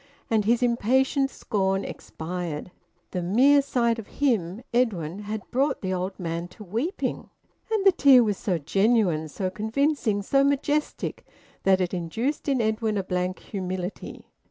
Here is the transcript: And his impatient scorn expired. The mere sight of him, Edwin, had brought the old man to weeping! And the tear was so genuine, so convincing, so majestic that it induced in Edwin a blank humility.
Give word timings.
And 0.31 0.45
his 0.45 0.63
impatient 0.63 1.29
scorn 1.29 1.85
expired. 1.85 2.71
The 3.11 3.21
mere 3.21 3.61
sight 3.61 3.99
of 3.99 4.07
him, 4.17 4.63
Edwin, 4.73 5.19
had 5.19 5.43
brought 5.51 5.81
the 5.81 5.93
old 5.93 6.19
man 6.19 6.47
to 6.57 6.63
weeping! 6.63 7.29
And 7.71 7.85
the 7.85 7.91
tear 7.91 8.23
was 8.23 8.35
so 8.39 8.57
genuine, 8.57 9.27
so 9.29 9.51
convincing, 9.51 10.23
so 10.23 10.43
majestic 10.43 11.23
that 11.65 11.79
it 11.79 11.93
induced 11.93 12.49
in 12.49 12.61
Edwin 12.61 12.97
a 12.97 13.03
blank 13.03 13.37
humility. 13.37 14.25